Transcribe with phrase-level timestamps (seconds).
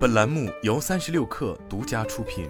[0.00, 2.48] 本栏目由三十六氪独家出品。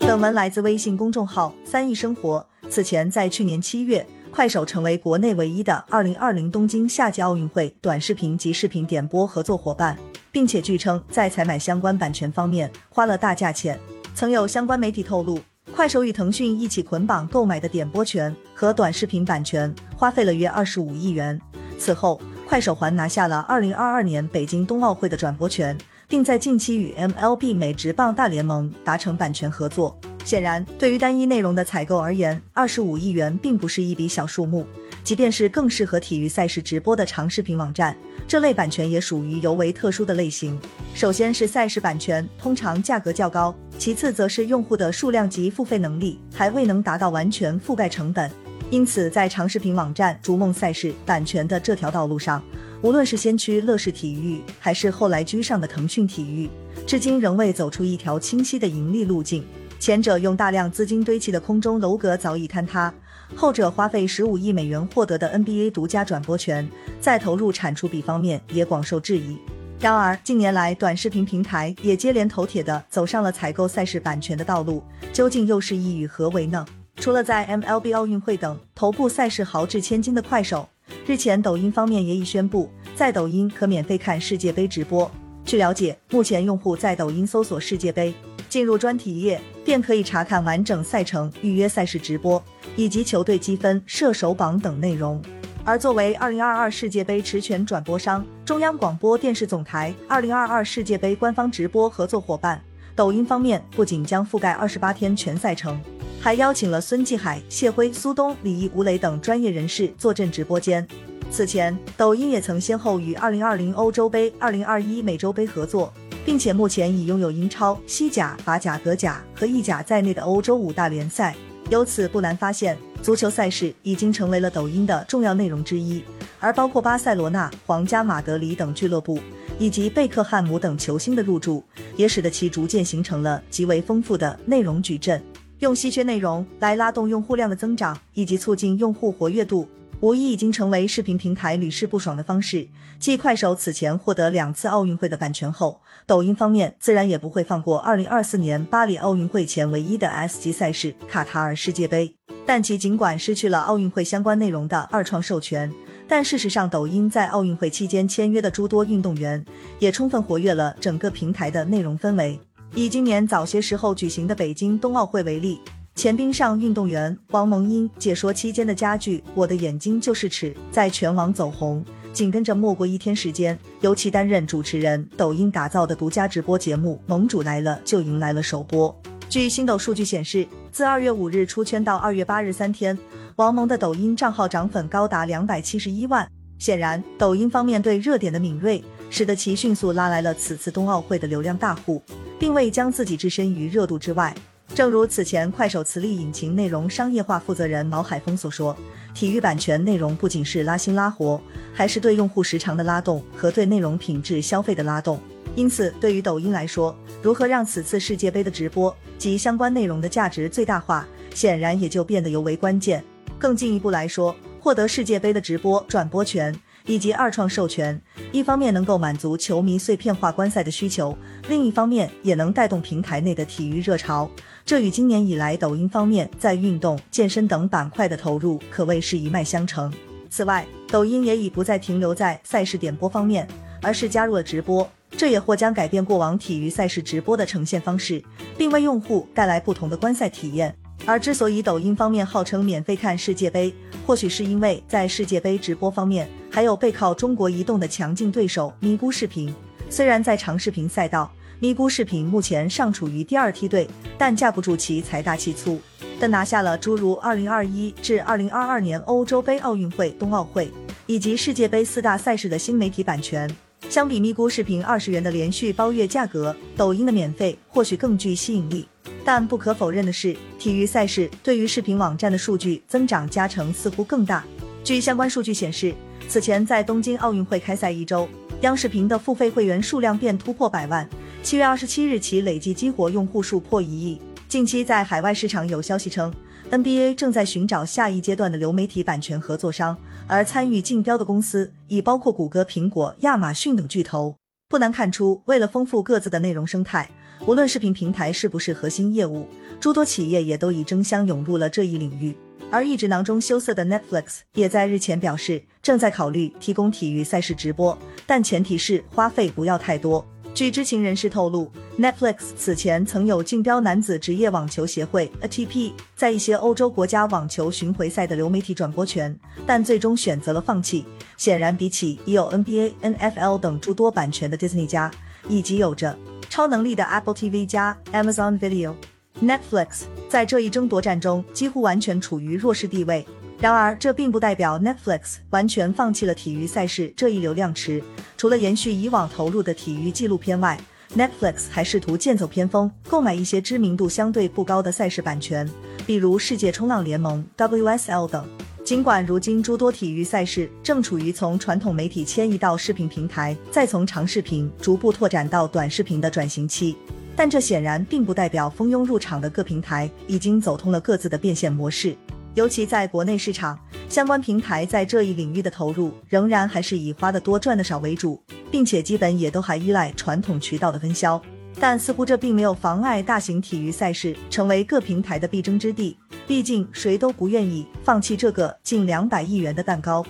[0.00, 2.46] 本文来自微信公众号“三亿生活”。
[2.68, 9.98] 此前，在去年七月，快手成为国内唯一的二零二零东京夏季奥运会短视频及视频点播合作伙伴，
[10.30, 13.80] 并且据称在采买相关版权方面花了大价钱。
[14.14, 15.40] 曾有相关媒体透露，
[15.74, 21.40] 快手与腾讯一起捆绑购买的点播权和短视频版权，花费了约二十五亿元。
[21.78, 25.76] 此后，快手还拿下了二零二二年北京冬奥会的转播权。
[26.08, 29.94] 并在近期与 MLB 美职棒大联盟达成版权合作。
[30.24, 34.66] 显然，对于单一内容的采购而言，二十五亿元并不是一笔小数目。
[35.04, 37.94] 即便是更适合体育赛事直播的长视频网站，
[38.26, 40.58] 这类版权也属于尤为特殊的类型。
[40.94, 48.30] 首先是赛事版权，通常价格较高；其次则是用户的数量及付费能力还未能达到完全覆盖成本。
[48.70, 52.42] 因此，在长视频网站逐梦赛事版权的这条道路上，
[52.82, 56.50] 无论是先驱乐视体育，还是后来居上的腾讯体育，
[56.86, 59.42] 至今仍未走出一条清晰的盈利路径。
[59.80, 62.92] 前者用大量资金堆砌的空中楼阁早已坍塌，
[63.34, 66.68] 后者花费十五亿美元获得的 NBA 独家转播权，
[67.00, 69.38] 在投入产出比方面也广受质疑。
[69.80, 76.66] 然而，近年来短视频平台也接连头铁的走上了采购赛事版权的道路，究竟又是意欲何为呢？
[77.00, 80.68] 除了在 MLB 奥运会等头部赛事豪掷千金的快手。
[81.06, 85.10] 日前，抖音方面也已宣布，在抖音可免费看世界杯直播。
[85.44, 88.12] 据了解，目前用户在抖音搜索世界杯，
[88.48, 92.42] 进入专题页，便可以查看完整赛程、预约赛事直播
[92.76, 95.22] 以及球队积分、射手榜等内容。
[95.64, 102.60] 而作为二零二二世界杯持权转播商，中央广播电视总台二零二二世界杯官方直播合作伙伴，
[102.98, 105.80] 抖音方面不仅将覆盖二十八天全赛程。
[106.20, 110.84] 还邀请了孙继海、谢辉、苏东、李毅、吴磊等专业人士坐镇直播间。
[111.30, 115.92] 此前，抖音也曾先后与2020欧洲杯、2021美洲杯合作，
[116.24, 121.36] 并且目前已拥有英超、西甲、法甲、德甲和意甲在内的欧洲五大联赛。
[121.70, 126.02] 由此不难发现，足球赛事已经成为了抖音的重要内容之一。
[126.40, 129.18] 而包括巴塞罗那、皇家马德里等俱乐部
[129.58, 131.62] 以及贝克汉姆等球星的入驻，
[131.96, 135.22] 也使得其逐渐形成了极为丰富的内容矩阵。
[135.58, 139.68] 用稀缺内容来拉动用户量的增长，以及促进用户活跃度，
[140.00, 142.68] 无疑已经成为视频平台屡试不爽的方式。
[143.00, 152.14] 继快手此前获得两次奥运会的版权后，抖音方面自然也不会放过二零二四年巴黎奥运会前唯一的 S 级赛事卡塔尔世界杯。
[152.46, 155.70] 但其尽管失去了奥运会相关内容的二创授权，
[156.08, 159.44] 但事实上，抖音在奥运会期间签约的诸多运动员，
[159.78, 162.40] 也充分活跃了整个平台的内容氛围。
[162.74, 165.60] 以今年早些时候举行的北京冬奥会为例，
[165.94, 171.84] 前冰上运动员王蒙英解说期间的佳句《我的眼睛就是尺》在全网走红。
[172.10, 178.94] 紧跟着，没过一天时间，由其担任主持人，抖音打造的独家直播节目《盟主来了》就迎来了首播。
[179.28, 182.96] 据星抖数据显示，自二月五日出圈到二月八日三天，
[183.36, 186.28] 王蒙的抖音账号涨粉高达两百七十一万。
[186.58, 192.02] 显然，抖音方面对热点的敏锐，使得其迅速拉来了此次冬奥会的流量大户。
[192.38, 194.34] 并未将自己置身于热度之外。
[194.74, 198.76] 正如此前快手磁力引擎内容商业化负责人毛海峰所说，
[199.12, 201.40] 体育版权内容不仅是拉新拉活，
[201.72, 205.18] 还是对用户时长的拉动和对内容品质消费的拉动。
[205.58, 211.04] 因此，对于抖音来说，如何让此次世界杯的直播及相关内容的价值最大化，
[211.34, 213.02] 显然也就变得尤为关键。
[213.40, 216.54] 更进一步来说，获得世界杯的直播转播权。
[216.86, 218.00] 以及二创授权，
[218.32, 221.14] 一方面能够满足球迷碎片化观赛的需求，
[221.48, 224.30] 另一方面也能带动平台内的体育热潮。
[224.64, 229.92] 这与今年以来抖音方面在运动、健身等板块的投入可谓是一脉相承。
[230.30, 233.46] 此外，抖音也已不再停留在赛事点播方面，
[233.82, 238.22] 而是加入了直播，这也或将改变过往体育赛事直播的呈现方式，
[238.56, 240.74] 并为用户带来不同的观赛体验。
[241.06, 243.72] 而之所以抖音方面号称免费看世界杯，
[244.06, 249.54] 或许是因为在世界杯直播方面，还有背靠中国移动的强劲对手咪咕视频。
[249.88, 251.30] 虽然在长视频赛道，
[251.60, 253.88] 咪咕视频目前尚处于第二梯队，
[254.18, 255.80] 但架不住其财大气粗，
[256.20, 260.70] 的拿下了诸如2021至2022年欧洲杯、奥运会、冬奥会
[261.06, 263.48] 以及世界杯四大赛事的新媒体版权。
[263.90, 268.86] 相比咪咕视频二十元的连续包月价格，抖音的免费或许更具吸引力。
[269.24, 274.44] 但不可否认的是，体育赛事对于视频网站的数据增长加成似乎更大。
[274.84, 275.94] 据相关数据显示，
[276.28, 278.28] 此前在东京奥运会开赛一周，
[278.60, 281.08] 央视频的付费会员数量便突破百万。
[281.42, 284.20] 七月二十七日起，累计激活用户数破一亿。
[284.48, 286.32] 近期在海外市场有消息称，
[286.70, 294.36] NBA 正在寻找下一阶段的流媒体版权合作商，而参与竞标的公司已包括谷歌、苹果、亚马逊等巨头。
[294.68, 297.08] 不难看出，为了丰富各自的内容生态，
[297.46, 299.48] 无论视频平台是不是核心业务，
[299.80, 302.36] 诸多企业也都已争相涌入了这一领域。
[302.70, 310.22] 而一直囊中羞涩的 Netflix 也在日前表示，正在考虑提供体育赛事直播，但前提是花费不要太多。
[310.58, 311.70] 据知情人士透露
[312.00, 321.04] ，Netflix 此前曾有竞标男子职业网球协会 ATP 在一些欧洲国家网球巡回赛的流媒体转播权，但最终选择了放弃。
[321.36, 325.08] 显然，比起已有 NBA、NFL 等诸多版权的 Disney 加，
[325.48, 326.18] 以及有着
[326.50, 333.24] 超能力的 Apple TV 加 Amazon Video，Netflix 在这一争夺战中几乎完全处于弱势地位。
[333.60, 338.00] 然而，这并不代表 Netflix 完全放弃了体育赛事这一流量池。
[338.36, 340.78] 除了延续以往投入的体育纪录片外
[341.16, 345.68] ，Netflix 还试图剑走偏锋，购买一些知名度相对不高的赛事版权，
[346.06, 348.46] 比如世界冲浪联盟 WSL 等。
[348.84, 356.96] 尽管如今诸多体育赛事正处于从传统媒体迁移到视频平台，再从长视频逐步拓展到短视频的转型期，
[357.34, 362.16] 但这显然并不代表蜂拥入场的各平台已经走通了各自的变现模式。
[362.58, 363.78] 尤其在国内市场，
[364.08, 371.40] 相关平台在这一领域的投入仍然还是以花的多赚的少为主，并且基本也都还依赖传统渠道的分销。
[371.78, 376.18] 但似乎这并没有妨碍大型体育赛事成为各平台的必争之地，
[376.48, 380.26] 毕竟谁都不愿意放弃这个近两百亿元的蛋糕。